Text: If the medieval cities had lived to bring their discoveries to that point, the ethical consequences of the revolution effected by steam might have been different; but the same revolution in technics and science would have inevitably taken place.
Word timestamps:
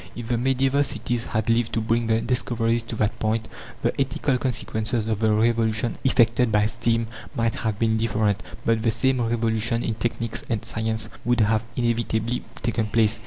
If 0.15 0.29
the 0.29 0.37
medieval 0.39 0.81
cities 0.81 1.25
had 1.25 1.47
lived 1.47 1.73
to 1.73 1.79
bring 1.79 2.07
their 2.07 2.21
discoveries 2.21 2.81
to 2.89 2.95
that 2.95 3.19
point, 3.19 3.47
the 3.83 3.93
ethical 4.01 4.39
consequences 4.39 5.05
of 5.05 5.19
the 5.19 5.31
revolution 5.31 5.99
effected 6.03 6.51
by 6.51 6.65
steam 6.65 7.05
might 7.35 7.53
have 7.57 7.77
been 7.77 7.97
different; 7.97 8.41
but 8.65 8.81
the 8.81 8.89
same 8.89 9.21
revolution 9.21 9.83
in 9.83 9.93
technics 9.93 10.43
and 10.49 10.65
science 10.65 11.07
would 11.23 11.41
have 11.41 11.63
inevitably 11.75 12.43
taken 12.63 12.87
place. 12.87 13.19